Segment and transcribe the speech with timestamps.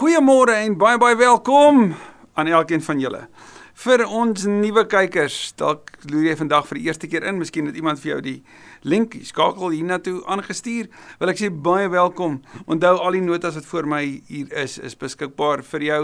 [0.00, 1.90] Goeiemôre en baie baie welkom
[2.32, 3.18] aan elkeen van julle.
[3.82, 7.76] Vir ons nuwe kykers, dalk loer jy vandag vir die eerste keer in, miskien het
[7.76, 8.34] iemand vir jou die
[8.88, 10.88] link skakel hiernatoe aangestuur.
[11.20, 12.38] Wil ek sê baie welkom.
[12.64, 14.00] Onthou al die notas wat voor my
[14.30, 16.00] hier is is beskikbaar vir jou.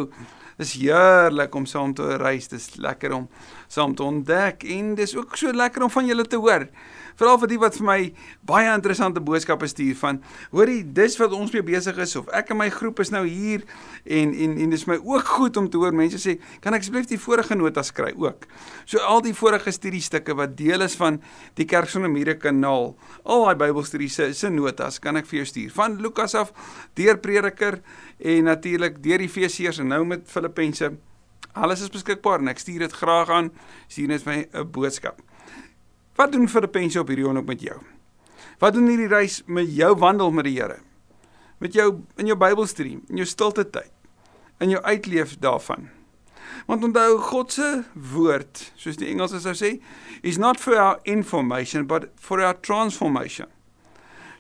[0.61, 2.53] Dis heerlik om saam te reis.
[2.53, 3.31] Dis lekker om
[3.65, 6.69] saam te ontdek en dis ook so lekker om van julle te hoor.
[7.17, 7.99] Veral vir die wat vir my
[8.49, 10.19] baie interessante boodskappe stuur van
[10.53, 13.65] hoorie dis wat ons mee besig is of ek en my groep is nou hier
[14.05, 17.09] en en en dis my ook goed om te hoor mense sê kan ek asseblief
[17.09, 18.45] die vorige notas kry ook.
[18.85, 21.21] So al die vorige studiestukke wat deel is van
[21.57, 22.93] die Kerk sonder mure kanaal,
[23.25, 26.53] al daai Bybelstudie se se notas kan ek vir jou stuur van Lukas af
[26.99, 27.81] deur Prediker
[28.21, 30.93] en natuurlik deur Efesiërs en nou met Filippense.
[31.57, 33.51] Alles is beskikbaar en ek stuur dit graag aan.
[33.89, 35.23] Stuur net my 'n boodskap.
[36.17, 37.77] Wat doen Filippense op hierdie oomblik met jou?
[38.61, 40.79] Wat doen hierdie reis met jou wandel met die Here?
[41.61, 43.93] Met jou in jou Bybelstudie, in jou stilte tyd,
[44.61, 45.91] in jou uitleef daarvan.
[46.67, 49.77] Want onthou God se woord, soos die Engelse sou sê,
[50.23, 53.53] is not for our information but for our transformation.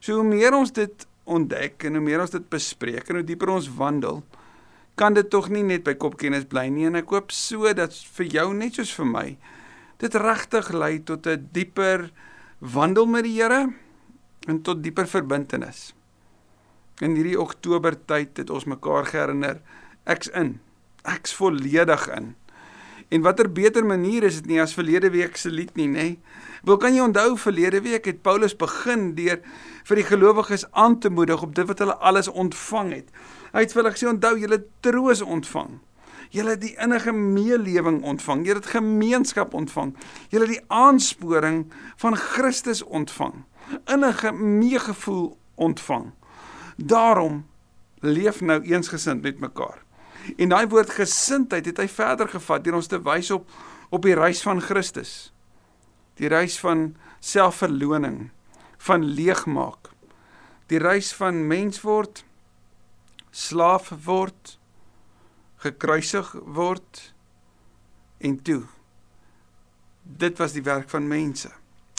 [0.01, 3.53] So hoe meer ons dit ontdek en hoe meer ons dit bespreek en hoe dieper
[3.53, 4.23] ons wandel,
[4.97, 8.33] kan dit tog nie net by kopkennis bly nie en ek hoop so dat vir
[8.33, 9.27] jou net soos vir my
[10.03, 12.11] dit regtig lei tot 'n dieper
[12.59, 13.73] wandel met die Here
[14.49, 15.95] en tot dieper verbintenis.
[17.01, 19.61] In hierdie Oktober tyd het ons mekaar herinner
[20.05, 20.61] ek's in.
[21.05, 22.35] Ek's volledig in.
[23.09, 26.07] En watter beter manier is dit nie as verlede week se lied nie, nê?
[26.67, 29.39] Wil kan jy onthou verlede week het Paulus begin deur
[29.87, 33.13] vir die gelowiges aan te moedig op dit wat hulle alles ontvang het.
[33.53, 35.77] Hy het vir hulle gesê onthou julle troos ontvang.
[36.31, 38.45] Julle het die innige meelewing ontvang.
[38.47, 39.95] Julle het gemeenskap ontvang.
[40.29, 43.45] Julle het die aansporing van Christus ontvang.
[43.85, 46.13] Innige meegevoel ontvang.
[46.77, 47.47] Daarom
[48.01, 49.83] leef nou eensgesind met mekaar.
[50.37, 53.51] En daai woord gesindheid het hy verder gevat deur ons te wys op
[53.95, 55.31] op die reis van Christus.
[56.19, 58.31] Die reis van selfverloning,
[58.83, 59.93] van leegmaak.
[60.67, 62.25] Die reis van mens word,
[63.31, 64.57] slaaf word,
[65.67, 67.03] gekruisig word
[68.25, 68.65] en toe
[70.07, 71.51] dit was die werk van mense.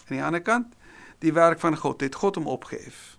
[0.07, 0.73] Aan die ander kant,
[1.19, 3.17] die werk van God het God hom opgehef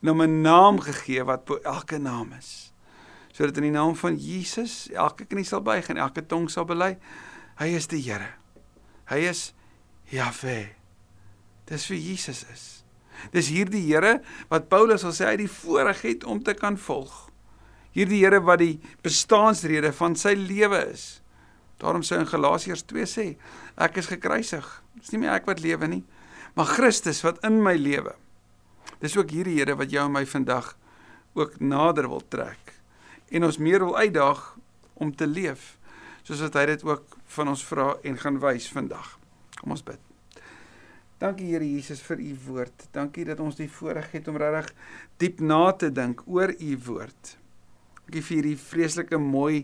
[0.00, 2.72] en hom 'n naam gegee wat bo elke naam is.
[3.32, 6.98] Sodat in die naam van Jesus elke knie sal buig en elke tong sal bely,
[7.56, 8.28] hy is die Here.
[9.04, 9.52] Hy is
[10.04, 10.68] Jahwe.
[11.64, 12.84] Dis vir Jesus is.
[13.30, 17.29] Dis hierdie Here wat Paulus sal sê hy die voorreg het om te kan volg
[17.96, 21.20] hierdie Here wat die bestaansrede van sy lewe is.
[21.80, 23.26] Daarom sê in Galasiërs 2 sê,
[23.80, 24.66] ek is gekruisig.
[25.00, 26.02] Dis nie meer ek wat lewe nie,
[26.54, 28.12] maar Christus wat in my lewe.
[29.00, 30.74] Dis ook hierdie Here wat jou en my vandag
[31.38, 32.74] ook nader wil trek
[33.30, 34.40] en ons meer wil uitdaag
[34.98, 35.76] om te leef
[36.26, 39.14] soos wat hy dit ook van ons vra en gaan wys vandag.
[39.60, 40.00] Kom ons bid.
[41.20, 42.86] Dankie Here Jesus vir u woord.
[42.92, 44.72] Dankie dat ons die voorreg het om regtig
[45.22, 47.36] diep na te dink oor u woord.
[48.10, 49.58] Dankie vir hierdie vreeslike mooi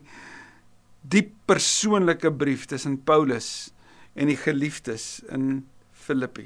[1.03, 3.73] diep persoonlike brief tussen Paulus
[4.15, 6.45] en die geliefdes in Filippi.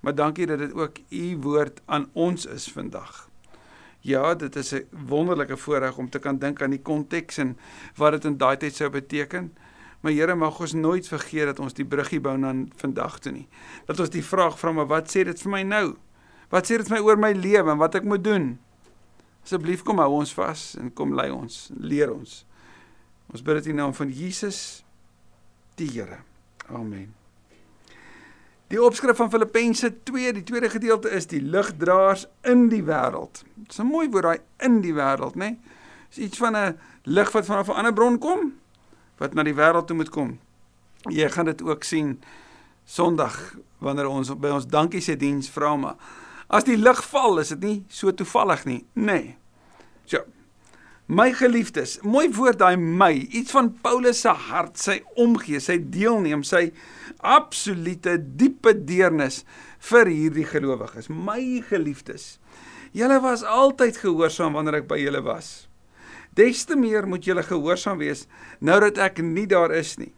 [0.00, 3.28] Maar dankie dat dit ook u woord aan ons is vandag.
[4.00, 7.58] Ja, dit is 'n wonderlike voorreg om te kan dink aan die konteks en
[7.96, 9.52] wat dit in daai tyd sou beteken.
[10.00, 13.48] Maar Here, mag ons nooit vergeet dat ons die bruggie bou na vandag toe nie.
[13.84, 15.96] Dat ons die vraag vra, maar wat sê dit vir my nou?
[16.48, 18.58] Wat sê dit vir my oor my lewe en wat ek moet doen?
[19.44, 22.44] Asseblief kom hou ons vas en kom lei ons, leer ons.
[23.32, 24.84] Ons bid dit in naam van Jesus
[25.76, 26.22] die Here.
[26.68, 27.14] Amen.
[28.68, 33.44] Die opskrif van Filippense 2, die tweede gedeelte is die ligdraers in die wêreld.
[33.54, 35.56] Dis 'n mooi woord daai in die wêreld, né?
[35.56, 35.58] Nee?
[36.08, 38.52] Dis iets van 'n lig wat vanaf 'n ander bron kom
[39.16, 40.38] wat na die wêreld toe moet kom.
[41.08, 42.20] Jy gaan dit ook sien
[42.84, 45.96] Sondag wanneer ons by ons dankie sê diens vra maar
[46.48, 48.80] As die lig val, is dit nie so toevallig nie.
[48.96, 49.36] Nee.
[50.08, 50.24] So.
[51.08, 56.42] My geliefdes, mooi woord daai my, iets van Paulus se hart, sy omgee, sy deelneem,
[56.44, 56.70] sy
[57.24, 59.42] absolute diepe deernis
[59.90, 61.08] vir hierdie gelowiges.
[61.08, 62.36] My geliefdes,
[62.96, 65.68] julle was altyd gehoorsaam wanneer ek by julle was.
[66.36, 68.26] Des te meer moet julle gehoorsaam wees
[68.60, 70.12] nou dat ek nie daar is nie.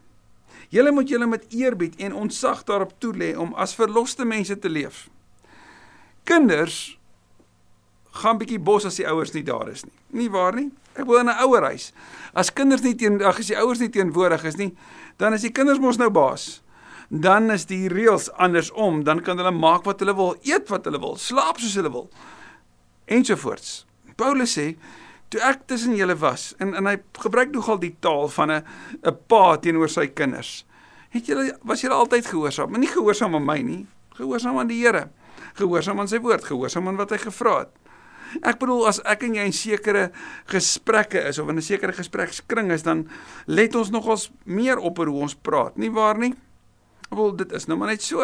[0.75, 5.09] Julle moet julle met eerbied en ontzag daarop toelê om as verloste mense te leef
[6.25, 6.99] kinders
[8.21, 9.95] gaan bietjie bos as die ouers nie daar is nie.
[10.11, 10.71] Nie waar nie?
[10.95, 11.93] Ek woon in 'n ouerhuis.
[12.35, 14.77] As kinders nie teen ag as die ouers nie teenwoordig is nie,
[15.19, 16.63] dan is die kinders mos nou baas.
[17.11, 20.99] Dan is die reëls andersom, dan kan hulle maak wat hulle wil, eet wat hulle
[20.99, 22.11] wil, slaap soos hulle wil
[23.11, 23.85] ensovoorts.
[24.17, 24.75] Paulus sê
[25.31, 28.65] toe ek tussen julle was en en hy gebruik nogal die taal van 'n
[29.03, 30.65] 'n pa teenoor sy kinders.
[31.11, 34.83] Het julle was julle altyd gehoorsaam, maar nie gehoorsaam aan my nie, gehoorsaam aan die
[34.85, 35.11] Here.
[35.55, 37.73] Gehoorsaam aan sy woord, gehoorsaam aan wat hy gevra het.
[38.47, 40.11] Ek bedoel as ek en jy in sekere
[40.51, 43.09] gesprekke is of in 'n sekere gesprekskring is, dan
[43.47, 46.35] let ons nogals meer op hoe ons praat, nie waar nie?
[47.11, 48.23] Bedoel dit is nou maar net so.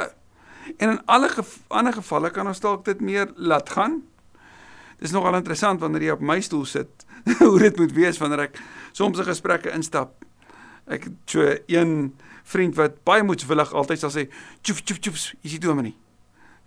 [0.78, 4.02] En in alle gev ander gevalle kan ons dalk dit meer laat gaan.
[4.98, 7.04] Dis nogal interessant wanneer jy op my stoel sit
[7.38, 10.24] hoe dit moet wees wanneer ek soms in gesprekke instap.
[10.86, 12.14] Ek het so een
[12.46, 14.28] vriend wat baie moedswillig altyd sal sê,
[14.62, 16.05] "Tjoef, tjoef, tjoef, is jy dom nie?" Dis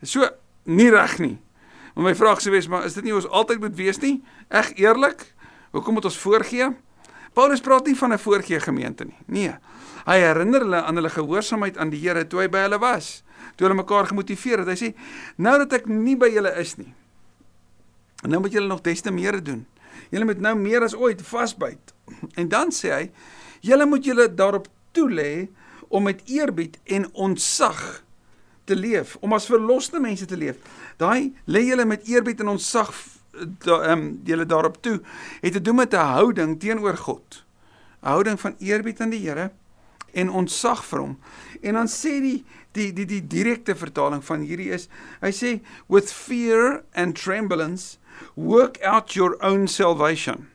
[0.01, 0.29] so
[0.63, 1.37] nie reg nie.
[1.95, 4.21] Maar my vraag sou wees, maar is dit nie ons altyd moet wees nie?
[4.47, 5.25] Eg eerlik?
[5.71, 6.69] Hoekom moet ons voorgee?
[7.33, 9.17] Paulus praat nie van 'n voorgee gemeente nie.
[9.25, 9.55] Nee.
[10.05, 13.23] Hy herinner hulle aan hulle gehoorsaamheid aan die Here toe hy by hulle was.
[13.55, 14.67] Toe hulle mekaar gemotiveer het.
[14.67, 14.93] Hy sê,
[15.37, 16.93] "Nou dat ek nie by julle is nie,
[18.23, 19.65] nou moet julle nog des te meer doen.
[20.09, 21.93] Julle moet nou meer as ooit vasbyt."
[22.35, 23.11] En dan sê hy,
[23.61, 25.49] "Julle moet julle daarop toelê
[25.89, 28.03] om met eerbied en ontzag
[28.69, 30.59] te leef, om as verloste mense te leef.
[31.01, 32.93] Daai lê julle met eerbied en ontzag
[33.39, 34.97] ehm um, julle daarop toe
[35.41, 37.43] het te doen met 'n houding teenoor God.
[38.01, 39.51] 'n Houding van eerbied aan die Here
[40.13, 41.19] en ontzag vir hom.
[41.61, 44.87] En dan sê die die die die direkte vertaling van hierdie is
[45.21, 47.97] hy sê with fear and tremblance
[48.35, 50.47] work out your own salvation.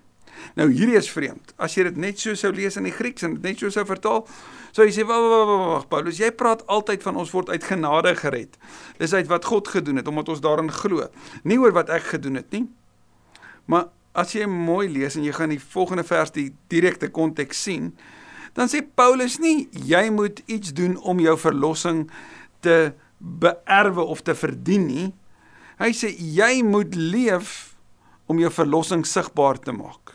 [0.54, 1.54] Nou hierdie is vreemd.
[1.56, 3.84] As jy dit net so sou lees in die Grieks en dit net so sou
[3.88, 4.26] vertaal,
[4.74, 8.10] So jy sê wag wag wag Paulus, jy praat altyd van ons word uit genade
[8.18, 8.56] gered.
[8.98, 11.06] Dis uit wat God gedoen het omdat ons daarin glo.
[11.46, 12.64] Nie oor wat ek gedoen het nie.
[13.70, 17.92] Maar as jy mooi lees en jy gaan die volgende vers die direkte konteks sien,
[18.58, 22.08] dan sê Paulus nie jy moet iets doen om jou verlossing
[22.66, 25.08] te beerwe of te verdien nie.
[25.78, 27.76] Hy sê jy moet leef
[28.26, 30.13] om jou verlossing sigbaar te maak.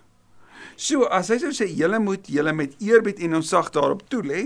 [0.80, 4.46] So as hy sou sê julle moet julle met eerbied en onsag daarop toelê,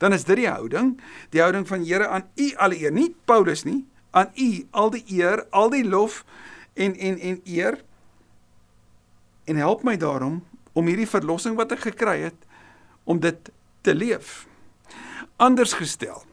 [0.00, 0.94] dan is dit die houding,
[1.28, 3.82] die houding van Here aan u alle eer, nie Paulus nie,
[4.16, 6.22] aan u al die eer, al die lof
[6.72, 7.76] en en en eer.
[9.44, 10.40] En help my daarom
[10.72, 12.48] om hierdie verlossing wat ek gekry het
[13.04, 13.52] om dit
[13.84, 14.46] te leef.
[15.36, 16.24] Anders gestel.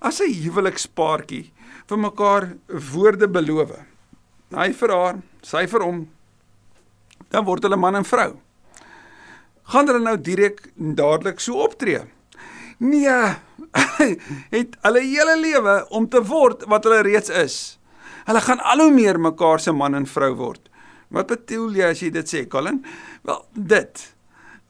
[0.00, 1.52] As 'n huwelikspaartjie
[1.86, 3.76] vir mekaar woorde beloof.
[4.56, 6.08] Hy vir haar, sy vir hom,
[7.28, 8.40] dan word hulle man en vrou
[9.70, 12.02] gaan hulle nou direk dadelik so optree.
[12.80, 13.18] Nee,
[14.56, 17.58] het hulle hele lewe om te word wat hulle reeds is.
[18.26, 20.70] Hulle gaan al hoe meer mekaar se man en vrou word.
[21.10, 22.80] Wat bedoel jy as jy dit sê, Colin?
[23.26, 24.02] Wel, dit.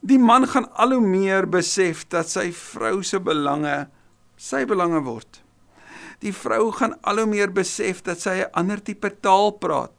[0.01, 3.85] Die man gaan al hoe meer besef dat sy vrou se belange
[4.41, 5.43] sy belange word.
[6.25, 9.93] Die vrou gaan al hoe meer besef dat sy 'n ander tipe taal praat.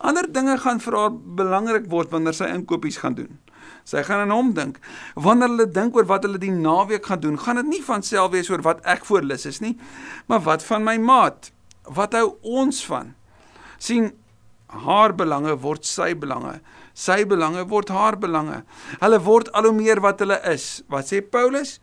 [0.00, 3.38] Ander dinge gaan vir haar belangrik word wanneer sy inkopies gaan doen.
[3.84, 4.78] Sy gaan aan hom dink.
[5.14, 8.32] Wanneer hulle dink oor wat hulle die naweek gaan doen, gaan dit nie van self
[8.34, 9.74] wees oor wat ek voorlus is nie,
[10.30, 11.50] maar wat van my maat?
[11.90, 13.14] Wat hou ons van?
[13.82, 14.12] sien
[14.86, 16.60] haar belange word sy belange.
[16.94, 18.62] Sy belange word haar belange.
[19.02, 20.84] Hulle word al hoe meer wat hulle is.
[20.92, 21.78] Wat sê Paulus?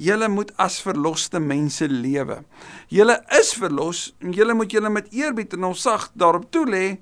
[0.00, 2.40] Julle moet as verloste mense lewe.
[2.88, 7.00] Julle is verlos en julle moet julle met eerbied en ontzag daarop toelê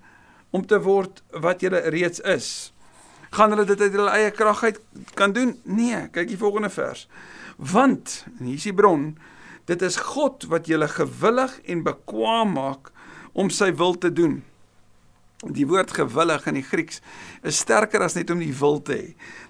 [0.50, 2.72] om te word wat julle reeds is
[3.36, 4.80] gaan hulle dit uit hulle eie krag uit
[5.18, 5.56] kan doen?
[5.64, 7.06] Nee, kyk die volgende vers.
[7.56, 9.10] Want hier is die bron,
[9.68, 12.92] dit is God wat julle gewillig en bekwam maak
[13.38, 14.40] om sy wil te doen.
[15.46, 16.98] Die woord gewillig in die Grieks
[17.46, 19.04] is sterker as net om die wil te hê.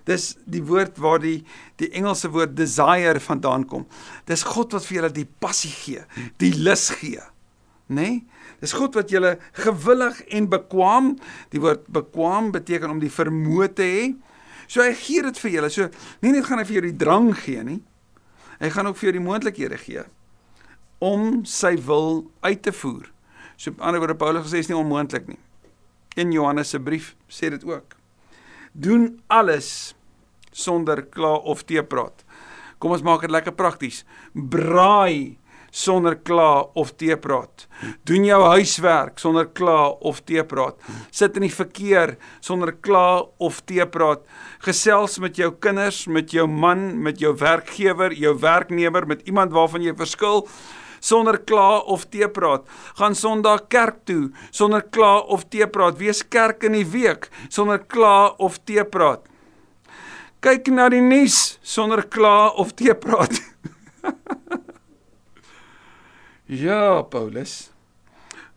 [0.08, 1.38] Dis die woord waar die
[1.80, 3.86] die Engelse woord desire vandaan kom.
[4.28, 6.04] Dis God wat vir julle die passie gee,
[6.42, 7.22] die lus gee.
[7.88, 8.02] Né?
[8.02, 8.18] Nee?
[8.62, 11.12] Dis God wat julle gewillig en bekwam,
[11.54, 14.06] die woord bekwam beteken om die vermoë te hê.
[14.68, 15.70] So hy gee dit vir julle.
[15.72, 15.88] So
[16.24, 17.80] nie net gaan hy vir jou die drang gee nie.
[18.58, 20.06] Hy gaan ook vir jou die moontlikhede gee
[20.98, 23.06] om sy wil uit te voer.
[23.54, 25.38] So op ander woorde Paulus gesê is nie onmoontlik nie.
[26.18, 27.94] In Johannes se brief sê dit ook.
[28.74, 29.94] Doen alles
[30.50, 32.24] sonder kla of teepraat.
[32.82, 34.04] Kom ons maak dit lekker prakties.
[34.34, 35.38] Braai
[35.70, 37.66] sonder kla of teepraat.
[38.08, 40.80] Doen jou huiswerk sonder kla of teepraat.
[41.10, 44.24] Sit in die verkeer sonder kla of teepraat.
[44.64, 49.84] Gesels met jou kinders, met jou man, met jou werkgewer, jou werknemer, met iemand waarvan
[49.84, 50.46] jy verskil
[51.00, 52.66] sonder kla of teepraat.
[52.98, 55.98] Gaan Sondag kerk toe sonder kla of teepraat.
[55.98, 59.26] Wees kerk in die week sonder kla of teepraat.
[60.40, 63.40] Kyk na die nuus sonder kla of teepraat.
[66.48, 67.70] Ja, Paulus.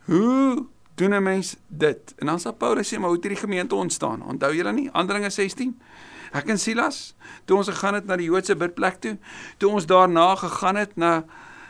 [0.05, 2.13] Hoe doen 'n mens dit.
[2.17, 4.23] En dan sê Paulus sê maar hoe het hierdie gemeente ontstaan?
[4.23, 5.81] Onthou julle nie Handelinge 16?
[6.31, 9.17] Ek en Silas, toe ons gegaan het na die Joodse bidplek toe,
[9.57, 11.25] toe ons daarna gegaan het na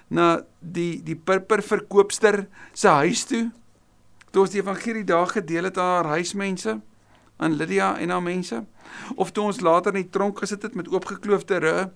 [0.08, 3.52] na die die purper verkoopster se huis toe.
[4.32, 6.82] Toe ons die evangelie daar gedeel het aan haar huismense,
[7.38, 8.66] aan Lydia en haar mense,
[9.16, 11.88] of toe ons later in die tronk gesit het met oopgekloofde rug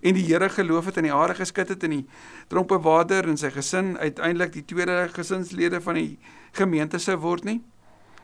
[0.00, 2.04] en die Here geloof het in die hare geskit het in die
[2.52, 6.18] tronkbewaarder en sy gesin uiteindelik die tweede gesinslede van die
[6.56, 7.60] gemeente sou word nie.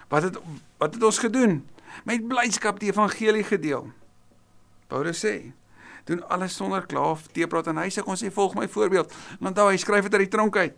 [0.09, 0.39] Wat het
[0.79, 1.63] wat het ons gedoen?
[2.05, 3.89] Met blydskap die evangelie gedeel.
[4.91, 5.53] Paulus sê,
[6.05, 9.13] doen alles sonder klaaf, teepraat en hy sê ons sê volg my voorbeeld.
[9.41, 10.77] En onthou hy skryf dit uit die tronk uit.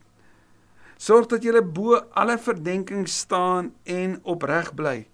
[0.97, 5.09] Sorg dat jy bo alle verdenking staan en opreg bly.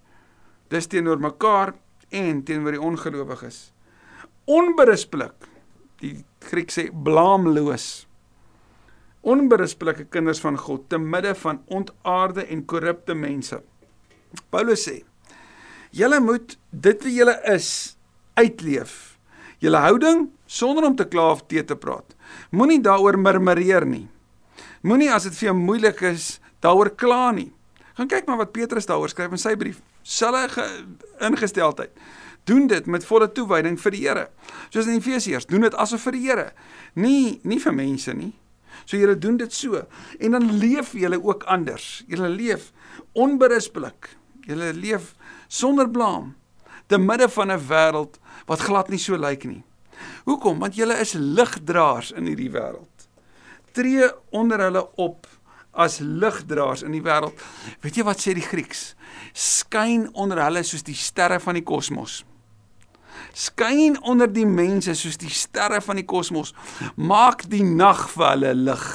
[0.71, 1.73] Dis teenoor mekaar
[2.13, 3.73] en teenoor die ongelowiges.
[4.45, 5.49] Onberispelik.
[6.03, 8.05] Die Griek sê blaamloos.
[9.23, 13.61] Onberispelike kinders van God te midde van ontaarde en korrupte mense.
[14.51, 14.99] Paulus sê:
[15.95, 17.95] Julle moet dit wie julle is
[18.35, 19.13] uitleef
[19.63, 22.15] julle houding sonder om te kla of te te praat.
[22.51, 24.07] Moenie daaroor murmureer nie.
[24.83, 27.51] Moenie as dit vir jou moeilik is daaroor kla nie.
[27.95, 29.79] Gaan kyk maar wat Petrus daaroor skryf in sy brief.
[30.03, 30.65] Selfe
[31.23, 31.93] ingesteldheid.
[32.43, 34.29] Doen dit met volle toewyding vir die Here.
[34.69, 36.47] Soos in Efesiërs, doen dit asof vir die Here,
[36.95, 38.33] nie nie vir mense nie.
[38.85, 39.83] So julle doen dit so
[40.19, 42.03] en dan leef julle ook anders.
[42.07, 42.71] Julle leef
[43.13, 44.09] onberispelik.
[44.43, 45.13] Julle leef
[45.47, 46.33] sonder blaam
[46.87, 49.63] te midde van 'n wêreld wat glad nie so lyk nie.
[50.25, 50.59] Hoekom?
[50.59, 53.07] Want julle is ligdraers in hierdie wêreld.
[53.71, 55.27] Tree onder hulle op
[55.71, 57.39] as ligdraers in die wêreld.
[57.81, 58.95] Weet jy wat sê die Grieks?
[59.33, 62.23] Skyn onder hulle soos die sterre van die kosmos.
[63.33, 66.53] Skyn onder die mense soos die sterre van die kosmos.
[66.95, 68.85] Maak die nag vir hulle lig.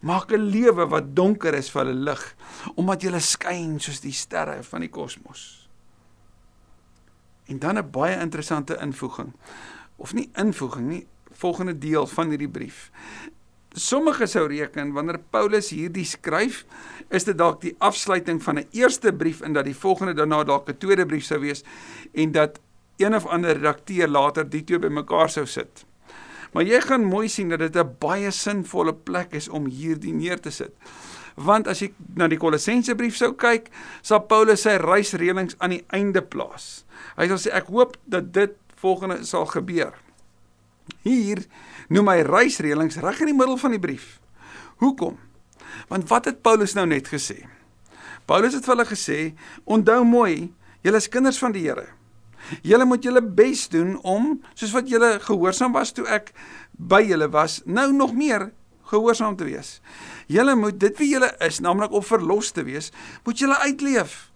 [0.00, 2.36] Maak 'n lewe wat donker is vir hulle lig,
[2.76, 5.68] omdat jy skyn soos die sterre van die kosmos.
[7.48, 9.32] En dan 'n baie interessante invoeging.
[9.96, 12.90] Of nie invoeging nie, volgende deel van hierdie brief.
[13.72, 16.64] Sommige sou reken wanneer Paulus hierdie skryf,
[17.08, 20.68] is dit dalk die afsluiting van 'n eerste brief en dat die volgende daarna dalk
[20.68, 21.64] 'n tweede brief sou wees
[22.12, 22.60] en dat
[23.00, 25.84] een of ander redakteur later die twee bymekaar sou sit.
[26.52, 30.40] Maar jy gaan mooi sien dat dit 'n baie sinvolle plek is om hierdie neer
[30.40, 30.74] te sit.
[31.34, 33.70] Want as jy na die Kolossense brief sou kyk,
[34.02, 36.84] sal Paulus sy reisreëlings aan die einde plaas.
[37.16, 39.94] Hy sal sê ek hoop dat dit volgende sal gebeur.
[41.02, 41.44] Hier
[41.88, 44.20] noem hy reisreëlings reg in die middel van die brief.
[44.76, 45.18] Hoekom?
[45.88, 47.46] Want wat het Paulus nou net gesê?
[48.26, 50.52] Paulus het vir hulle gesê: "Onthou mooi,
[50.82, 51.99] julle is kinders van die Here.
[52.62, 56.32] Julle moet julle bes doen om soos wat julle gehoorsaam was toe ek
[56.72, 58.50] by julle was, nou nog meer
[58.90, 59.80] gehoorsaam te wees.
[60.26, 62.90] Julle moet dit wie julle is, naamlik om verlos te wees,
[63.24, 64.30] moet julle uitleef."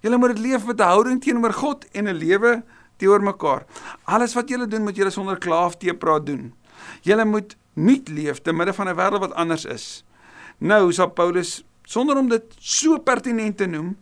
[0.00, 2.64] Julle moet dit leef met 'n houding teenoor God en 'n lewe
[2.96, 3.66] teenoor mekaar.
[4.04, 6.54] Alles wat julle doen, moet julle sonder klaaf teepraat doen.
[7.02, 10.04] Julle moet nuut leef te midde van 'n wêreld wat anders is.
[10.58, 13.96] Nou sal Paulus sonder om dit so pertinent te noem,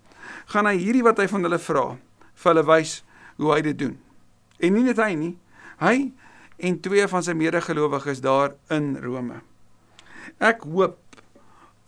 [0.46, 1.98] gaan hy hierdie wat hy van hulle vra,
[2.34, 3.02] vir hulle wys
[3.38, 3.96] hoe hy dit doen.
[4.58, 5.34] En nie net hy nie,
[5.82, 5.96] hy
[6.58, 9.42] en twee van sy medegelowiges daar in Rome.
[10.42, 10.98] Ek hoop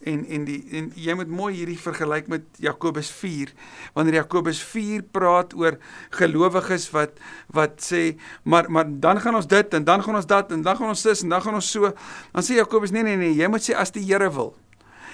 [0.00, 3.50] En en die en jy moet mooi hierdie vergelyk met Jakobus 4.
[3.92, 5.76] Wanneer Jakobus 4 praat oor
[6.16, 7.20] gelowiges wat
[7.52, 10.78] wat sê maar maar dan gaan ons dit en dan gaan ons dat en dan
[10.78, 11.92] gaan ons sis en dan gaan ons so.
[12.32, 14.54] Dan sê Jakobus nee nee nee, jy moet sê as die Here wil.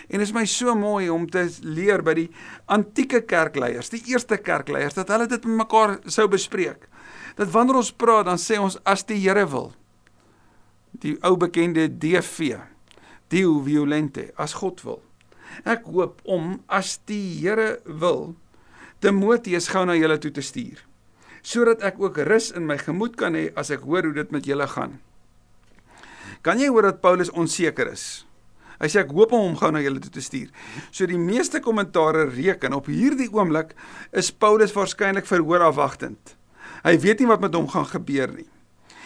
[0.07, 2.29] En dit is my so mooi om te leer by die
[2.71, 6.87] antieke kerkleiers, die eerste kerkleiers dat hulle dit met mekaar sou bespreek.
[7.37, 9.73] Dat wanneer ons praat dan sê ons as die Here wil.
[11.03, 12.57] Die ou bekende DV
[13.29, 15.01] Dio violente as God wil.
[15.67, 18.37] Ek hoop om as die Here wil
[19.03, 20.85] Timoteus gou na julle toe te stuur
[21.47, 24.47] sodat ek ook rus in my gemoed kan hê as ek hoor hoe dit met
[24.51, 24.97] julle gaan.
[26.43, 28.26] Kan jy hoor dat Paulus onseker is?
[28.81, 30.51] Hy sê ek hoop om hom gou na julle toe te stuur.
[30.91, 33.75] So die meeste kommentare reken op hierdie oomblik
[34.13, 36.37] is Paulus waarskynlik verhoor afwagtend.
[36.85, 38.49] Hy weet nie wat met hom gaan gebeur nie.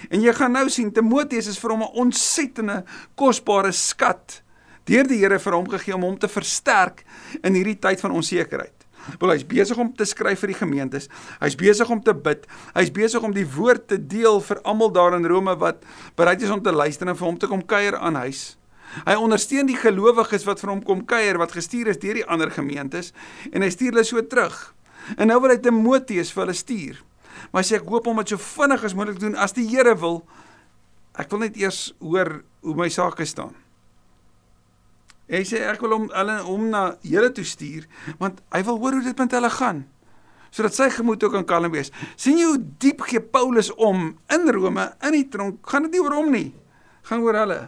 [0.09, 2.85] En jy gaan nou sien Timoteus is vir hom 'n ontsettende
[3.15, 4.43] kosbare skat
[4.85, 7.05] deur die Here vir hom gegee om hom te versterk
[7.45, 8.81] in hierdie tyd van onsekerheid.
[9.19, 11.09] Wel hy's besig om te skryf vir die gemeentes.
[11.41, 12.47] Hy's besig om te bid.
[12.75, 15.85] Hy's besig om die woord te deel vir almal daar in Rome wat
[16.17, 18.60] bereid is om te luister en vir hom te kom kuier aan huis.
[19.06, 22.50] Hy ondersteun die gelowiges wat vir hom kom kuier wat gestuur is deur die ander
[22.50, 23.12] gemeentes
[23.52, 24.56] en hy stuur hulle so terug.
[25.16, 27.00] En nou wil hy Timoteus vir hulle stuur.
[27.54, 30.20] Maar sê ek hoop om dit so vinnig as moontlik doen as die Here wil.
[31.18, 33.54] Ek wil net eers hoor hoe my sake staan.
[35.30, 37.87] Hy sê ek wil hom hulle hom na julle toe stuur
[38.18, 39.87] want hy wil hoor hoe dit met hulle gaan
[40.50, 41.92] sodat sy gemoed ook kan kalm wees.
[42.18, 45.61] sien jy hoe diep gee Paulus om in Rome in die tronk?
[45.62, 46.49] Gaan dit nie oor hom nie.
[47.06, 47.61] Gaan oor hulle.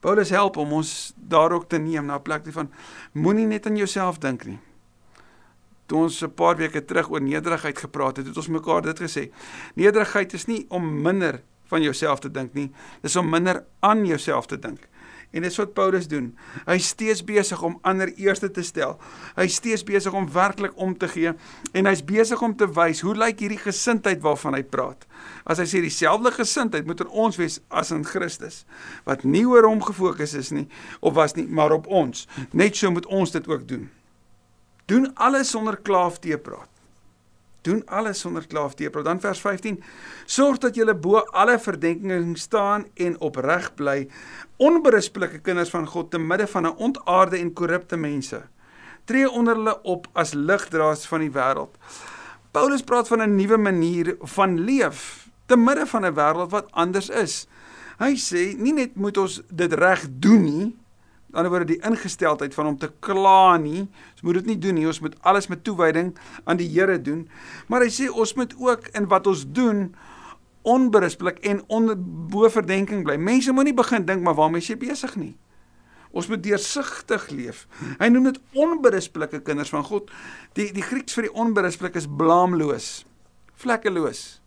[0.00, 2.70] Paulus help om ons daar ook te neem na 'n plek toe van
[3.12, 4.58] moenie net aan jouself dink nie.
[5.86, 9.30] Toe ons 'n paar weke terug oor nederigheid gepraat het, het ons mekaar dit gesê.
[9.74, 14.46] Nederigheid is nie om minder van jouself te dink nie, dis om minder aan jouself
[14.46, 14.88] te dink.
[15.30, 16.32] En dis wat Paulus doen.
[16.66, 18.96] Hy's steeds besig om ander eerste te stel.
[19.36, 21.34] Hy's steeds besig om werklik om te gee
[21.72, 25.06] en hy's besig om te wys hoe lyk hierdie gesindheid waarvan hy praat.
[25.46, 28.64] As hy sê dieselfde gesindheid moet in ons wees as in Christus
[29.06, 30.66] wat nie oor hom gefokus is nie
[31.00, 32.26] of was nie, maar op ons.
[32.50, 33.86] Net so moet ons dit ook doen.
[34.90, 36.79] Doen alles sonder klaaf te praat
[37.62, 39.04] doen alles sonder klaaf teepraat.
[39.04, 39.82] Dan vers 15:
[40.24, 44.08] Sorg dat julle bo alle verdenking staan en opreg bly,
[44.56, 48.42] onberispelike kinders van God te midde van 'n ontaarde en korrupte mense.
[49.04, 51.76] Tree onder hulle op as ligdraers van die wêreld.
[52.50, 57.08] Paulus praat van 'n nuwe manier van leef te midde van 'n wêreld wat anders
[57.08, 57.46] is.
[57.98, 60.76] Hy sê nie net moet ons dit reg doen nie,
[61.30, 63.84] Aan die ander woorde die ingesteldheid van om te kla nie.
[64.16, 64.86] Ons moet dit nie doen nie.
[64.90, 66.10] Ons moet alles met toewyding
[66.44, 67.28] aan die Here doen.
[67.70, 69.92] Maar hy sê ons moet ook in wat ons doen
[70.66, 73.14] onberispelik en onder bo verdenking bly.
[73.16, 75.36] Mense moenie begin dink maar waarmee jy besig nie.
[76.10, 77.66] Ons moet deursigtig leef.
[78.02, 80.10] Hy noem dit onberispelike kinders van God.
[80.58, 82.90] Die die Grieks vir die onberispelik is blaamloos.
[83.54, 84.39] Vlekkeloos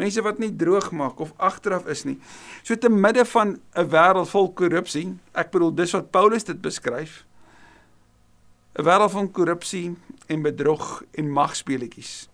[0.00, 2.18] mense wat nie droog maak of agteraf is nie.
[2.62, 7.24] So te midde van 'n wêreld vol korrupsie, ek bedoel dis wat Paulus dit beskryf.
[8.78, 9.96] 'n Wêreld van korrupsie
[10.26, 12.28] en bedrog en magspeletjies.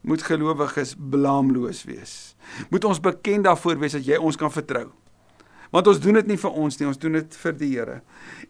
[0.00, 2.34] Moet gelowiges blaamloos wees.
[2.70, 4.90] Moet ons bekend daarvoor wees dat jy ons kan vertrou.
[5.70, 8.00] Want ons doen dit nie vir ons nie, ons doen dit vir die Here.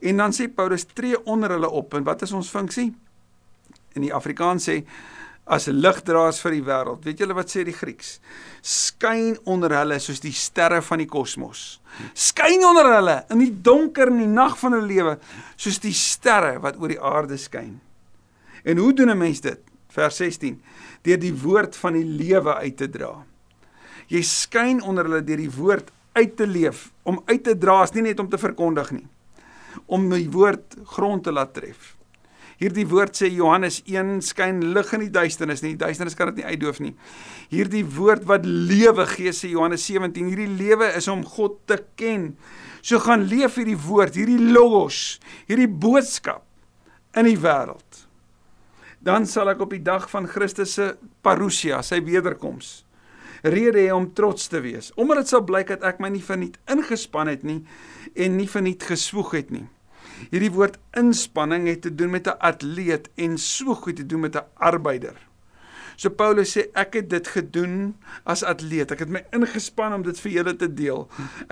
[0.00, 2.94] En dan sê Paulus tree onder hulle op en wat is ons funksie?
[3.92, 4.84] In die Afrikaans sê
[5.50, 7.02] as ligdraers vir die wêreld.
[7.04, 8.18] Weet julle wat sê die Grieks?
[8.62, 11.80] Skyn onder hulle soos die sterre van die kosmos.
[12.14, 15.16] Skyn onder hulle in die donker en die nag van hulle lewe
[15.56, 17.80] soos die sterre wat oor die aarde skyn.
[18.62, 19.60] En hoe doen 'n mens dit?
[19.88, 20.60] Vers 16.
[21.02, 23.24] Deur die woord van die lewe uit te dra.
[24.06, 27.92] Jy skyn onder hulle deur die woord uit te leef, om uit te dra is
[27.92, 29.06] nie net om te verkondig nie.
[29.86, 31.96] Om die woord grond te laat tref.
[32.60, 35.72] Hierdie woord sê Johannes 1 skyn lig in die duisternis nie.
[35.78, 36.92] Die duisternis kan dit nie uitdoof nie.
[37.48, 40.28] Hierdie woord wat lewe gee sê Johannes 17.
[40.28, 42.34] Hierdie lewe is om God te ken.
[42.84, 45.18] So gaan leef hierdie woord, hierdie logos,
[45.48, 46.44] hierdie boodskap
[47.16, 48.04] in die wêreld.
[49.00, 50.92] Dan sal ek op die dag van Christus se
[51.24, 52.82] parousia, sy wederkoms,
[53.40, 56.60] rede hê om trots te wees, omdat dit sal blyk dat ek my nie verniet
[56.68, 57.62] ingespan het nie
[58.12, 59.64] en nie verniet geswoeg het nie.
[60.30, 64.36] Hierdie woord inspanning het te doen met 'n atleet en so goed te doen met
[64.36, 65.16] 'n arbeider.
[66.00, 68.88] So Paulus sê ek het dit gedoen as atleet.
[68.94, 71.02] Ek het my ingespan om dit vir julle te deel.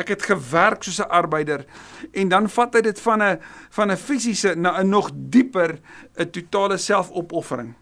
[0.01, 1.67] Ek het gewerk soos 'n arbeider
[2.13, 3.39] en dan vat hy dit van 'n
[3.71, 5.81] van 'n fisiese na 'n nog dieper
[6.17, 7.75] 'n totale selfopoffering.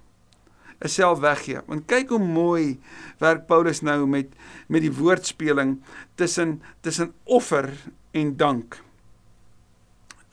[0.83, 1.61] 'n self weggee.
[1.66, 2.81] Want kyk hoe mooi
[3.18, 4.27] werk Paulus nou met
[4.68, 5.81] met die woordspeling
[6.14, 7.70] tussen tussen offer
[8.11, 8.86] en dank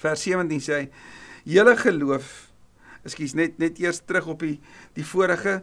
[0.03, 0.87] vers 17 sê hy
[1.55, 2.29] julle geloof
[3.03, 4.57] ekskuus net net eers terug op die
[4.97, 5.61] die vorige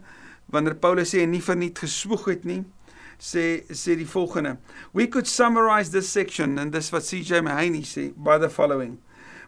[0.52, 2.62] wanneer Paulus sê nie verniet geswoeg het nie
[3.20, 4.56] sê sê die volgende
[4.96, 8.98] we could summarize this section and this what CJ Mahoney sê by the following.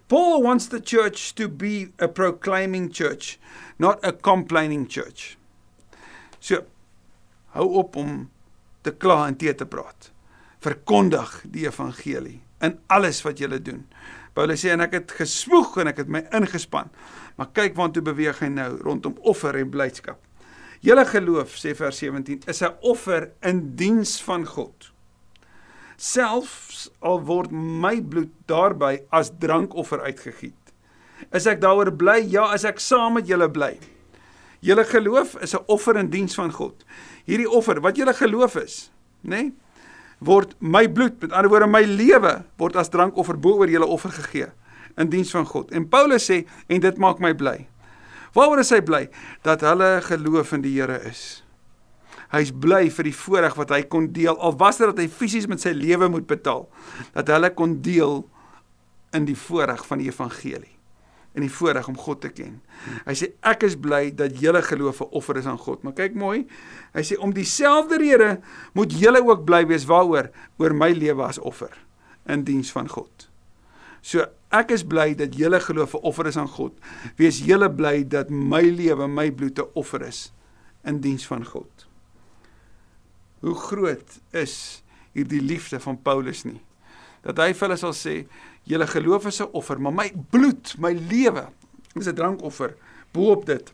[0.09, 3.39] Paul wants the church to be a proclaiming church
[3.79, 5.39] not a complaining church.
[6.41, 6.65] So
[7.57, 8.31] hou op om
[8.83, 10.11] te kla en te te praat.
[10.63, 13.87] Verkondig die evangelie in alles wat jy doen
[14.33, 16.89] Paulus sê en ek het geswoeg en ek het my ingespan.
[17.37, 20.21] Maar kyk waantoe beweeg hy nou rondom offer en blydskap.
[20.83, 24.93] Julle geloof sê vers 17 is 'n offer in diens van God.
[25.97, 30.59] Selfs al word my bloed daarby as drankoffer uitgegiet.
[31.33, 32.25] Is ek daaroor bly?
[32.27, 33.79] Ja, as ek saam met julle bly.
[34.61, 36.85] Julle geloof is 'n offer in diens van God.
[37.27, 38.91] Hierdie offer wat julle geloof is,
[39.23, 39.29] nê?
[39.29, 39.53] Nee?
[40.25, 44.15] Word my bloed, met ander woorde my lewe word as drankoffer bo oor julle offer
[44.15, 44.51] gegee
[45.01, 45.71] in diens van God.
[45.73, 47.63] En Paulus sê en dit maak my bly.
[48.37, 49.07] Waaroor is hy bly?
[49.45, 51.43] Dat hulle geloof in die Here is.
[52.33, 55.49] Hy's bly vir die voorreg wat hy kon deel al was dit dat hy fisies
[55.51, 56.65] met sy lewe moet betaal
[57.13, 58.23] dat hulle kon deel
[59.13, 60.73] in die voorreg van die evangelie
[61.33, 62.59] en die voorreg om God te ken.
[63.07, 65.83] Hy sê ek is bly dat julle geloof 'n offer is aan God.
[65.83, 66.47] Maar kyk mooi.
[66.93, 68.41] Hy sê om dieselfde rede
[68.75, 71.73] moet julle ook bly wees waaroor oor my lewe as offer
[72.27, 73.29] in diens van God.
[74.03, 76.73] So ek is bly dat julle geloof 'n offer is aan God.
[77.17, 80.33] Wees julle bly dat my lewe, my bloed 'n offer is
[80.85, 81.87] in diens van God.
[83.41, 86.61] Hoe groot is hierdie liefde van Paulus nie?
[87.23, 88.27] Dat hy vir hulle sal sê,
[88.63, 91.47] julle geloof is 'n offer, maar my bloed, my lewe
[91.95, 92.75] is 'n drankoffer
[93.13, 93.73] bo-op dit.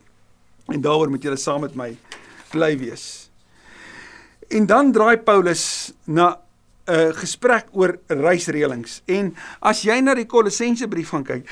[0.67, 1.97] En daaroor moet julle saam met my
[2.51, 3.31] bly wees.
[4.49, 6.41] En dan draai Paulus na
[6.89, 9.03] 'n uh, gesprek oor reisreëlings.
[9.05, 11.51] En as jy na die Kolossense brief gaan kyk.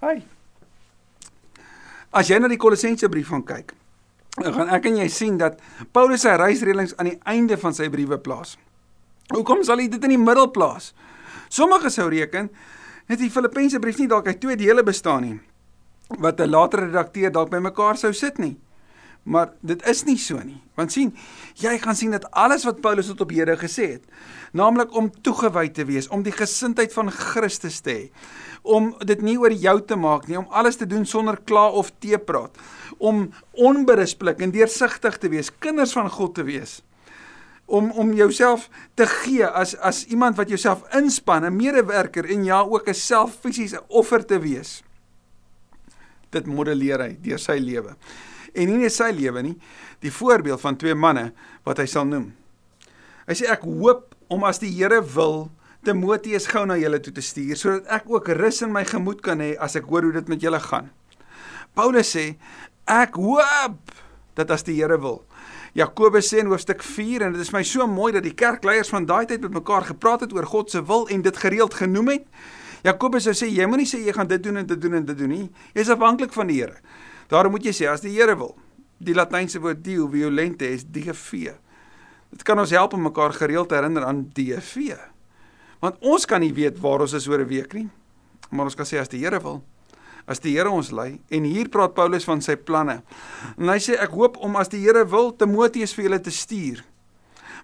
[0.00, 0.22] Hi.
[2.10, 3.74] As jy na die Kolossense brief gaan kyk,
[4.40, 5.60] gaan ek en jy sien dat
[5.92, 8.56] Paulus sy reisreëlings aan die einde van sy briewe plaas.
[9.30, 10.92] Hoekom sal hy dit in die middel plaas?
[11.48, 12.50] Sommige sou reken
[13.08, 15.40] net die Filippense brief nie dalk uit twee dele bestaan nie
[16.18, 18.58] wat 'n latere redakteur dalk bymekaar sou sit nie.
[19.22, 20.60] Maar dit is nie so nie.
[20.74, 21.16] Want sien,
[21.54, 24.02] jy gaan sien dat alles wat Paulus tot op Here gesê het,
[24.52, 28.10] naamlik om toegewy te wees, om die gesindheid van Christus te hê,
[28.62, 31.92] om dit nie oor jou te maak nie, om alles te doen sonder kla of
[31.98, 32.58] teepraat,
[32.98, 36.82] om onberispelik en deursigtig te wees, kinders van God te wees
[37.72, 42.60] om om jouself te gee as as iemand wat jouself inspann, 'n medewerker en ja
[42.60, 44.82] ook 'n self fisiese offer te wees.
[46.30, 47.96] Dit modelleer hy deur sy lewe.
[48.54, 49.56] En nie net sy lewe nie,
[50.00, 51.32] die voorbeeld van twee manne
[51.64, 52.34] wat hy sal noem.
[53.26, 55.50] Hy sê ek hoop om as die Here wil
[55.82, 59.40] Timoteus gou na julle toe te stuur sodat ek ook rus in my gemoed kan
[59.40, 60.90] hê as ek hoor hoe dit met julle gaan.
[61.74, 62.36] Paulus sê
[62.86, 63.92] ek hoop
[64.34, 65.24] dat as die Here wil.
[65.72, 69.06] Jakobus sê in hoofstuk 4 en dit is my so mooi dat die kerkleiers van
[69.08, 72.26] daai tyd met mekaar gepraat het oor God se wil en dit gereeld genoem het.
[72.84, 75.32] Jakobus sê jy moenie sê jy gaan dit doen en dit doen en dit doen
[75.32, 75.46] nie.
[75.72, 76.76] Jy's afhanklik van die Here.
[77.32, 78.52] Daarom moet jy sê as die Here wil.
[79.00, 81.54] Die latynse woord dio violente is DV.
[82.32, 84.92] Dit kan ons help om mekaar gereeld te herinner aan DV.
[85.80, 87.88] Want ons kan nie weet waar ons is oor 'n week nie.
[88.50, 89.62] Maar ons kan sê as die Here wil,
[90.26, 93.00] as die Here ons lei en hier praat Paulus van sy planne.
[93.58, 96.82] En hy sê ek hoop om as die Here wil Timoteus vir julle te stuur.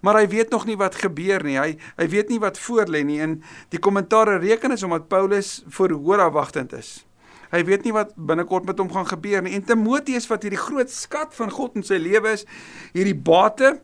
[0.02, 1.58] Maar hy weet nog nie wat gebeur nie.
[1.58, 3.40] Hy hy weet nie wat voorlê nie en
[3.74, 7.02] die kommentaare reken is omdat Paulus voor hoor afwagtend is.
[7.48, 9.54] Hy weet nie wat binnekort met hom gaan gebeur nie.
[9.56, 12.44] En Timoteus wat hierdie groot skat van God in sy lewe is,
[12.92, 13.78] hierdie bate,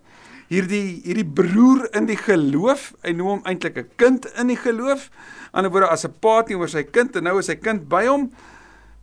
[0.52, 5.08] hierdie hierdie broer in die geloof, hy noem hom eintlik 'n kind in die geloof.
[5.52, 7.88] Aan die ander woorde as 'n pa teenoor sy kind en nou is sy kind
[7.88, 8.30] by hom.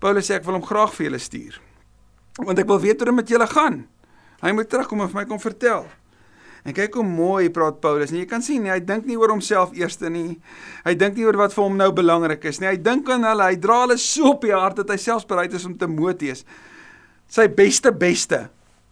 [0.01, 1.57] Paulus sê ek wil hom graag vir julle stuur.
[2.41, 3.83] Want ek wil weet hoe dit met julle gaan.
[4.41, 5.85] Hy moet terugkom en vir my kom vertel.
[6.65, 8.11] En kyk hoe mooi praat Paulus.
[8.13, 10.39] En jy kan sien, nie, hy dink nie oor homself eerste nie.
[10.85, 12.69] Hy dink nie oor wat vir hom nou belangrik is nie.
[12.69, 13.47] Hy dink aan hulle.
[13.53, 16.45] Hy dra hulle so op die hart dat hy selfs bereid is om Timoteus
[17.31, 18.45] sy beste beste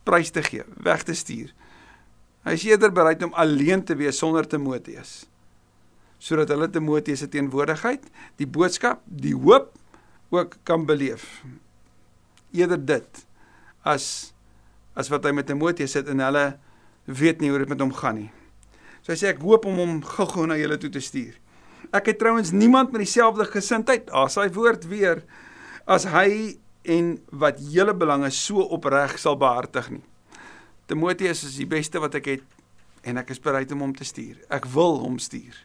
[0.07, 1.51] prys te gee, weg te stuur.
[2.47, 5.25] Hy is eerder bereid om alleen te wees sonder Timoteus.
[6.23, 8.07] Sodat hulle Timoteus se teenwoordigheid,
[8.39, 9.73] die boodskap, die hoop
[10.29, 11.41] ook kan beleef.
[12.51, 13.25] Eerder dit
[13.85, 14.33] as
[14.99, 16.45] as wat hy met Timoteus sit en hulle
[17.07, 18.31] weet nie hoe dit met hom gaan nie.
[19.05, 21.37] So hy sê ek hoop om hom gou-gou na julle toe te stuur.
[21.95, 25.23] Ek het trouens niemand met dieselfde gesindheid, as hy woord weer
[25.89, 30.05] as hy en wat julle belange so opreg sal behartig nie.
[30.89, 32.45] Timoteus is die beste wat ek het
[33.07, 34.37] en ek is bereid om hom te stuur.
[34.53, 35.55] Ek wil hom stuur.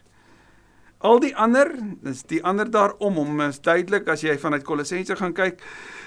[1.05, 1.69] Al die ander,
[2.01, 5.61] dis die ander daarom om is duidelik as jy vanuit Kolossense gaan kyk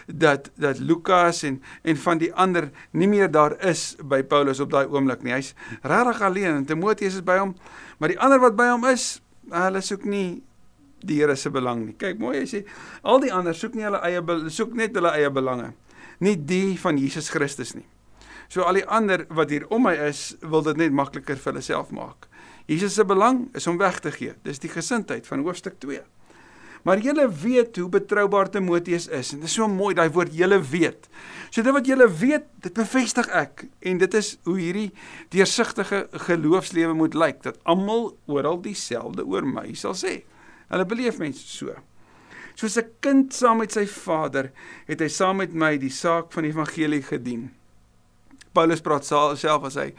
[0.08, 4.72] dat dat Lukas en en van die ander nie meer daar is by Paulus op
[4.72, 5.36] daai oomblik nie.
[5.36, 7.54] Hy's regtig alleen en Timoteus is by hom,
[7.98, 9.20] maar die ander wat by hom is,
[9.52, 10.40] hulle soek nie
[11.06, 11.94] die Here se belang nie.
[11.94, 12.64] Kyk mooi, hy sê
[13.06, 15.74] al die ander soek nie hulle eie soek net hulle eie belange,
[16.18, 17.86] nie die van Jesus Christus nie.
[18.48, 21.62] So al die ander wat hier om my is, wil dit net makliker vir hulle
[21.62, 22.27] self maak.
[22.68, 24.34] Jesus se belang is om weg te gee.
[24.44, 26.02] Dis die gesindheid van hoofstuk 2.
[26.84, 30.60] Maar julle weet hoe betroubaar Timoteus is en dit is so mooi daai woord julle
[30.70, 31.08] weet.
[31.50, 34.90] So dit wat julle weet, dit bevestig ek en dit is hoe hierdie
[35.34, 40.20] deursigtige geloofslewe moet lyk dat almal oral dieselfde oor my sal sê.
[40.68, 41.74] Hulle beleef mense so.
[42.54, 44.52] Soos 'n kind saam met sy vader,
[44.86, 47.50] het hy saam met my die saak van die evangelie gedien.
[48.52, 49.94] Paulus praat self as hy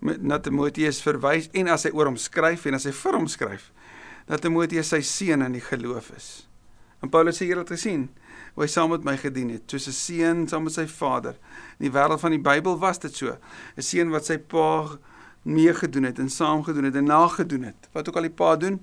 [0.00, 3.70] na Timoteus verwys en as hy oor hom skryf en as hy vir hom skryf
[4.30, 6.28] dat Timoteus sy seun in die geloof is.
[7.02, 8.08] En Paulus sê hier het gesien
[8.54, 11.36] hoe hy saam met my gedien het, soos 'n seun saam met sy vader.
[11.78, 13.36] In die wêreld van die Bybel was dit so.
[13.76, 14.98] 'n Seun wat sy pa
[15.42, 17.88] mee gedoen het en saam gedoen het en nagedoen het.
[17.92, 18.80] Wat ook al die pa doen,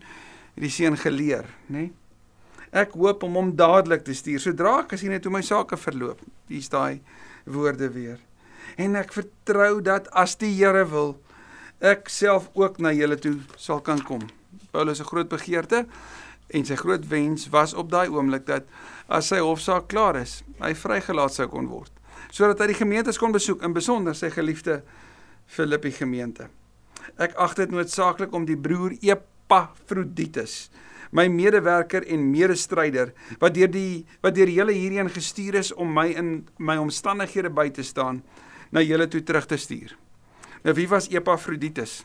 [0.56, 1.78] het die seun geleer, nê?
[1.78, 1.94] Nee?
[2.72, 6.20] Ek hoop om hom dadelik te stuur sodra ek het hoe my sake verloop.
[6.48, 7.02] Hier's daai
[7.46, 8.20] woorde weer
[8.76, 11.16] en ek vertrou dat as die Here wil
[11.80, 14.24] ek self ook na julle toe sal kan kom.
[14.72, 15.86] Paulus se groot begeerte
[16.48, 18.68] en sy groot wens was op daai oomblik dat
[19.08, 21.92] as sy hofsaak klaar is, hy vrygelaat sou kon word
[22.34, 24.82] sodat hy die gemeentes kon besoek in besonder sy geliefde
[25.48, 26.50] Filippi gemeente.
[27.16, 30.68] Ek ag dit noodsaaklik om die broer Epafroditus,
[31.16, 36.10] my medewerker en medestryder wat deur die wat deur julle hierheen gestuur is om my
[36.20, 38.20] in my omstandighede by te staan,
[38.72, 39.98] na julle toe terug te stuur.
[40.64, 42.04] Nou wie was Epafroditus?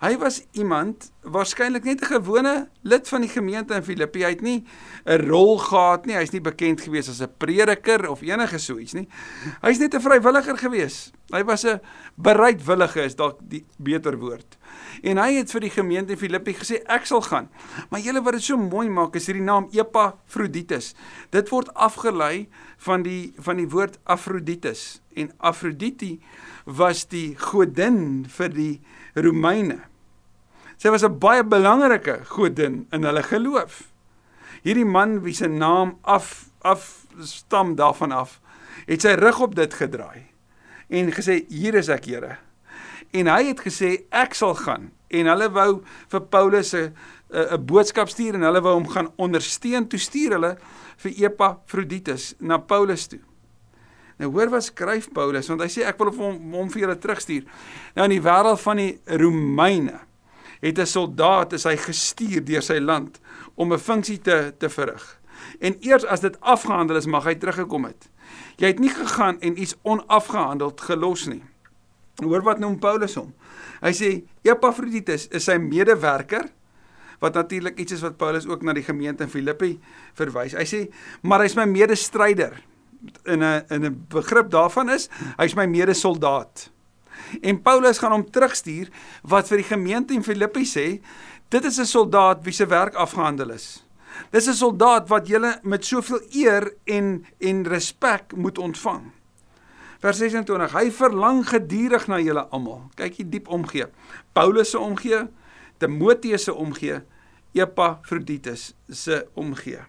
[0.00, 4.22] Hy was iemand waarskynlik net 'n gewone lid van die gemeente in Filippi.
[4.24, 4.64] Hy het nie
[5.04, 6.16] 'n rol gehad nie.
[6.16, 9.08] Hy's nie bekend gewees as 'n prediker of enige so iets nie.
[9.60, 11.12] Hy's net 'n vrywilliger gewees.
[11.30, 11.80] Hy was 'n
[12.16, 14.56] bereidwillige is dalk die beter woord.
[15.02, 17.48] En hy het vir die gemeente in Filippi gesê ek sal gaan.
[17.90, 20.94] Maar julle wat dit so mooi maak is hierdie naam Epafroditus.
[21.30, 26.20] Dit word afgelei van die van die woord Afroditus en Afroditi
[26.64, 28.80] was die godin vir die
[29.14, 29.89] Romeine.
[30.80, 33.84] Sy was 'n baie belangrike godin in hulle geloof.
[34.64, 38.40] Hierdie man wie se naam af af stam daarvan af,
[38.86, 40.24] het sy rug op dit gedraai
[40.88, 42.38] en gesê hier is ek Here.
[43.12, 46.94] En hy het gesê ek sal gaan en hulle wou vir Paulus 'n
[47.30, 49.88] 'n boodskap stuur en hulle wou hom gaan ondersteun.
[49.88, 50.56] Toe stuur hulle
[50.96, 53.20] vir Epafroditus na Paulus toe.
[54.18, 57.44] Nou hoor wat skryf Paulus want hy sê ek wil hom hom vir julle terugstuur.
[57.94, 60.09] Nou in die wêreld van die Romeine
[60.60, 63.20] het 'n soldaat is hy gestuur deur sy land
[63.54, 65.20] om 'n funksie te te verrig.
[65.58, 68.10] En eers as dit afgehandel is, mag hy teruggekom het.
[68.56, 71.42] Jy het nie gegaan en iets onafgehandeld gelos nie.
[72.20, 73.34] Hoor wat noem Paulus hom.
[73.80, 74.08] Hy sê
[74.42, 76.50] Epafroditus is sy medewerker
[77.20, 79.74] wat natuurlik iets is wat Paulus ook na die gemeente in Filippi
[80.16, 80.56] verwys.
[80.56, 80.82] Hy sê
[81.22, 82.62] maar hy's my medestryder.
[83.24, 86.70] In 'n in 'n begrip daarvan is hy's my medesoldaat.
[87.40, 88.88] En Paulus gaan hom terugstuur
[89.22, 91.00] wat vir die gemeente in Filippi sê,
[91.48, 93.84] dit is 'n soldaat wie se werk afgehandel is.
[94.30, 99.12] Dis 'n soldaat wat julle met soveel eer en en respek moet ontvang.
[100.00, 102.88] Vers 26: Hy verlang gedurig na julle almal.
[102.96, 103.86] Kyk hier diep omgee.
[104.32, 105.28] Paulus se omgee,
[105.78, 107.02] Timoteus se omgee,
[107.52, 109.80] Epafroditus se omgee.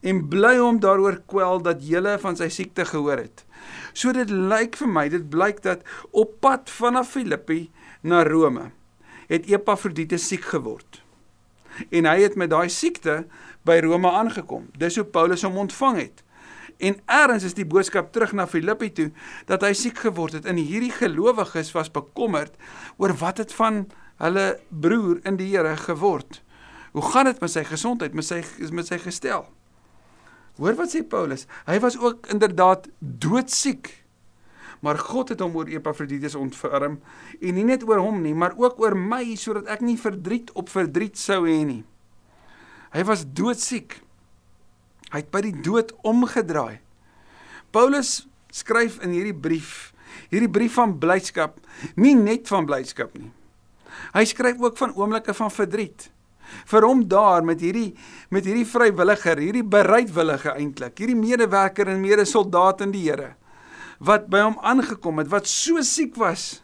[0.00, 3.44] En bly hom daaroor kwel dat julle van sy siekte gehoor het.
[3.92, 7.66] So dit lyk vir my, dit blyk dat op pad vanaf Filippi
[8.00, 8.70] na Rome
[9.30, 11.02] het Epafroditus siek geword.
[11.94, 13.24] En hy het met daai siekte
[13.68, 14.66] by Rome aangekom.
[14.78, 16.24] Dis hoe Paulus hom ontvang het.
[16.80, 19.10] En eers is die boodskap terug na Filippi toe
[19.46, 22.56] dat hy siek geword het en hierdie gelowiges was bekommerd
[22.96, 23.84] oor wat het van
[24.20, 26.40] hulle broer in die Here geword.
[26.96, 28.40] Hoe gaan dit met sy gesondheid, met sy
[28.72, 29.44] met sy gestel?
[30.60, 31.46] Hoor wat sê Paulus?
[31.64, 33.88] Hy was ook inderdaad doodziek.
[34.84, 36.98] Maar God het hom oor Epafroditus ontferm
[37.40, 40.72] en nie net oor hom nie, maar ook oor my sodat ek nie verdriet op
[40.72, 41.82] verdriet sou hê nie.
[42.92, 43.98] Hy was doodziek.
[45.10, 46.80] Hy het by die dood omgedraai.
[47.72, 49.92] Paulus skryf in hierdie brief,
[50.32, 51.60] hierdie brief van blydskap,
[51.96, 53.30] nie net van blydskap nie.
[54.12, 56.08] Hy skryf ook van oomblikke van verdriet
[56.70, 57.94] vir hom daar met hierdie
[58.30, 63.34] met hierdie vrywilliger, hierdie bereidwillige eintlik, hierdie medewerker en medesoldaat in die Here
[64.00, 66.62] wat by hom aangekom het wat so siek was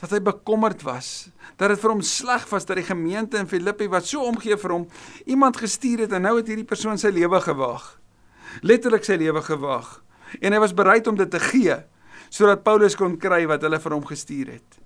[0.00, 1.28] dat hy bekommerd was
[1.60, 4.74] dat dit vir hom sleg was dat die gemeente in Filippi wat so omgee vir
[4.74, 4.86] hom
[5.28, 7.84] iemand gestuur het en nou het hierdie persoon sy lewe gewaag.
[8.60, 9.88] Letterlik sy lewe gewaag.
[10.40, 11.78] En hy was bereid om dit te gee
[12.32, 14.78] sodat Paulus kon kry wat hulle vir hom gestuur het.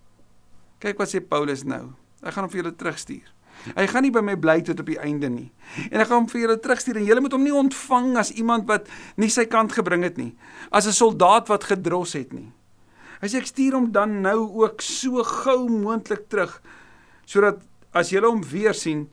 [0.83, 1.89] Kyk wat sê Paulus nou.
[2.23, 3.31] Ek gaan hom vir julle terugstuur
[3.77, 5.51] Hy gaan nie by my bly tot op die einde nie.
[5.91, 8.69] En ek gaan hom vir julle terugstuur en julle moet hom nie ontvang as iemand
[8.71, 8.89] wat
[9.21, 10.35] nie sy kant gebring het nie.
[10.73, 12.53] As 'n soldaat wat gedros het nie.
[13.21, 16.63] Hy sê ek stuur hom dan nou ook so gou moontlik terug
[17.27, 17.61] sodat
[17.93, 19.09] as julle hom weer sien,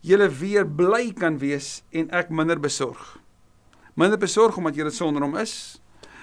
[0.00, 3.18] julle weer bly kan wees en ek minder besorg.
[3.94, 5.80] Minder besorg omdat julle sonder hom is.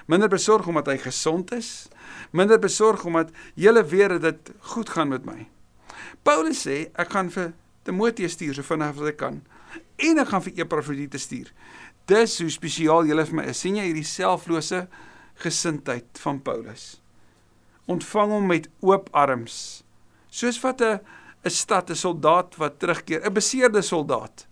[0.08, 1.90] Minder besorg omdat hy gesond is.
[2.32, 5.48] Minder besorg omdat julle weet dat dit goed gaan met my.
[6.24, 7.54] Paulus sê ek gaan vir
[7.88, 9.42] Timoteus stuur so vinnig as ek kan.
[10.04, 11.52] En ek gaan vir Epafroditus stuur.
[12.08, 13.62] Dis hoe spesiaal julle vir my is.
[13.64, 14.86] sien jy hierdie selflose
[15.44, 16.98] gesindheid van Paulus?
[17.88, 19.84] Ontvang hom met oop arms.
[20.30, 21.00] Soos wat 'n
[21.46, 24.48] 'n stad 'n soldaat wat terugkeer, 'n beseerde soldaat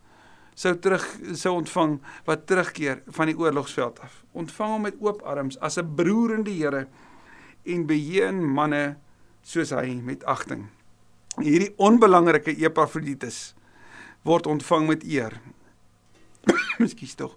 [0.56, 1.04] sou terug
[1.36, 4.24] sou ontvang wat terugkeer van die oorlogsveld af.
[4.32, 6.88] Ontvang hom met oop arms as 'n broer in die Here
[7.66, 8.98] en beheen manne
[9.44, 10.70] soos hy met agting
[11.42, 13.54] hierdie onbelangrike Epafroditus
[14.26, 15.38] word ontvang met eer.
[16.82, 17.36] Miskien tog.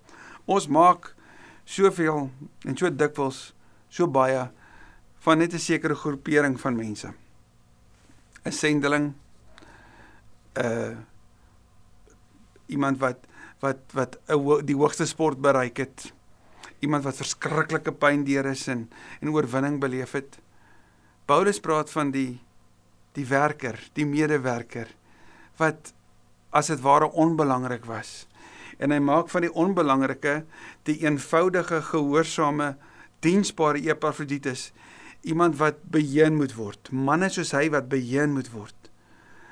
[0.49, 1.13] Ons maak
[1.69, 2.29] soveel
[2.65, 3.53] en so dikwels
[3.93, 4.49] so baie
[5.25, 7.13] van net 'n sekere groepering van mense.
[8.45, 9.15] 'n sendeling,
[10.55, 10.97] 'n uh,
[12.67, 13.27] iemand wat
[13.61, 16.13] wat wat uh, die hoogste sport bereik het.
[16.81, 20.39] Iemand wat verskriklike pyn deur is en en oorwinning beleef het.
[21.27, 22.41] Paulus praat van die
[23.19, 24.91] die werker, die medewerker
[25.59, 25.93] wat
[26.55, 28.27] as dit ware onbelangrik was.
[28.79, 30.43] En hy maak van die onbelangrike
[30.87, 32.77] die eenvoudige gehoorsame
[33.27, 34.71] diensbare Epafroditus
[35.27, 36.93] iemand wat beheen moet word.
[36.95, 38.75] Manne soos hy wat beheen moet word.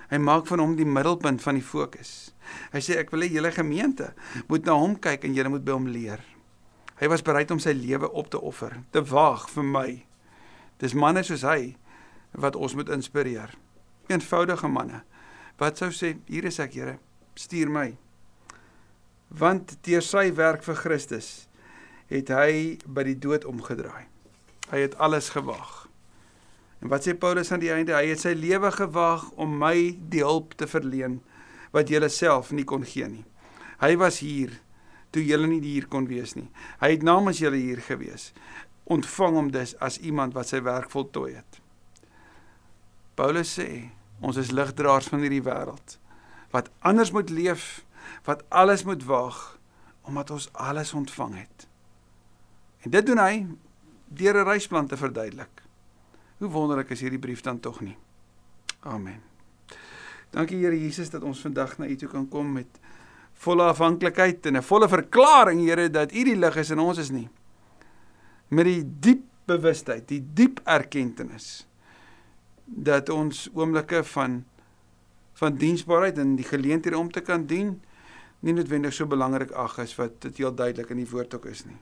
[0.06, 2.30] Hy maak van hom die middelpunt van die fokus.
[2.70, 4.12] Hy sê ek wil hê julle gemeente
[4.46, 6.22] moet na hom kyk en julle moet by hom leer.
[7.00, 9.88] Hy was bereid om sy lewe op te offer, te waag vir my.
[10.80, 11.74] Dis manne soos hy
[12.36, 13.54] wat ons moet inspireer.
[14.12, 15.02] Eenvoudige manne
[15.56, 16.98] wat sou sê hier is ek Here,
[17.36, 17.94] stuur my.
[19.32, 21.30] Want deur sy werk vir Christus
[22.12, 24.06] het hy by die dood omgedraai.
[24.70, 25.86] Hy het alles gewaag.
[26.84, 27.96] En wat sê Paulus aan die einde?
[27.96, 31.20] Hy het sy lewe gewaag om my die hulp te verleen
[31.74, 33.24] wat julle self nie kon gee nie.
[33.80, 34.52] Hy was hier
[35.12, 36.48] toe julle nie hier kon wees nie.
[36.82, 38.30] Hy het namens julle hier gewees.
[38.92, 41.60] Ontvang hom dus as iemand wat sy werk voltooi het.
[43.16, 45.98] Paulus sê, ons is ligdraers van hierdie wêreld
[46.54, 47.84] wat anders moet leef,
[48.24, 49.58] wat alles moet waag
[50.06, 51.66] omdat ons alles ontvang het.
[52.86, 53.46] En dit doen hy
[54.06, 55.62] deur 'n reisplan te verduidelik.
[56.38, 57.96] Hoe wonderlik is hierdie brief dan tog nie.
[58.80, 59.22] Amen.
[60.30, 62.80] Dankie Here Jesus dat ons vandag na U toe kan kom met
[63.32, 67.10] volle afhanklikheid en 'n volle verklaring Here dat U die lig is en ons is
[67.10, 67.28] nie.
[68.48, 71.40] Met die diep bewustheid, die diep erkenning
[72.66, 74.44] dat ons oomblikke van
[75.36, 77.74] van diensbaarheid en die geleenthede om te kan dien
[78.40, 81.64] nie noodwendig so belangrik ag is wat dit heel duidelik in die woord ook is
[81.68, 81.76] nie.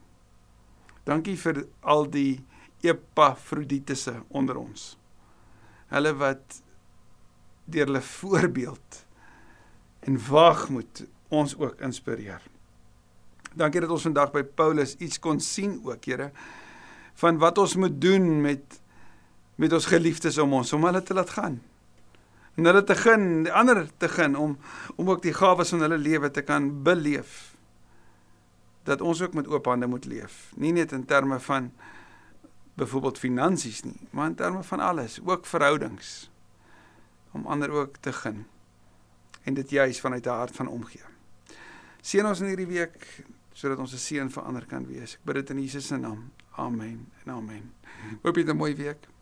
[1.06, 2.42] Dankie vir al die
[2.82, 4.94] epafroditisse onder ons.
[5.92, 6.60] Hulle wat
[7.70, 9.00] deur hulle voorbeeld
[10.04, 12.42] en waagmoed ons ook inspireer.
[13.54, 16.30] Dankie dat ons vandag by Paulus iets kon sien ook, Here,
[17.22, 18.80] van wat ons moet doen met
[19.54, 21.62] met ons geliefdes om ons om hulle te laat gaan.
[22.54, 24.58] En hulle te gun, die ander te gun om
[24.96, 27.54] om ook die gawes van hulle lewe te kan beleef
[28.84, 30.52] dat ons ook met oop hande moet leef.
[30.56, 31.72] Nie net in terme van
[32.74, 36.30] byvoorbeeld finansies nie, maar in terme van alles, ook verhoudings
[37.32, 38.44] om ander ook te gun
[39.44, 41.02] en dit juis vanuit 'n hart van omgee.
[42.00, 45.14] Seën ons in hierdie week sodat ons 'n seën vir ander kan wees.
[45.14, 46.30] Ek bid dit in Jesus se naam.
[46.50, 47.72] Amen en amen.
[48.22, 49.13] Hoop jy 'n mooi week.